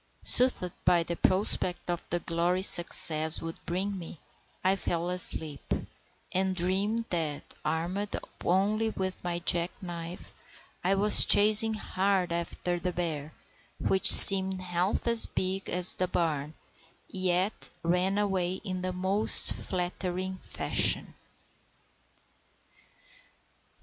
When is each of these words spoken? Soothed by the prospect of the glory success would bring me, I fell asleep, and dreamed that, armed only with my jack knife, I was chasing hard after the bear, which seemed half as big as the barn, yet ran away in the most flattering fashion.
Soothed 0.23 0.73
by 0.83 1.03
the 1.03 1.15
prospect 1.15 1.87
of 1.91 2.01
the 2.09 2.19
glory 2.21 2.63
success 2.63 3.39
would 3.39 3.63
bring 3.67 3.99
me, 3.99 4.17
I 4.63 4.75
fell 4.75 5.11
asleep, 5.11 5.75
and 6.31 6.55
dreamed 6.55 7.05
that, 7.11 7.53
armed 7.63 8.15
only 8.43 8.89
with 8.89 9.23
my 9.23 9.37
jack 9.37 9.69
knife, 9.79 10.33
I 10.83 10.95
was 10.95 11.23
chasing 11.23 11.75
hard 11.75 12.31
after 12.31 12.79
the 12.79 12.91
bear, 12.91 13.31
which 13.77 14.09
seemed 14.11 14.59
half 14.59 15.05
as 15.05 15.27
big 15.27 15.69
as 15.69 15.93
the 15.93 16.07
barn, 16.07 16.55
yet 17.07 17.69
ran 17.83 18.17
away 18.17 18.53
in 18.53 18.81
the 18.81 18.93
most 18.93 19.53
flattering 19.53 20.37
fashion. 20.37 21.13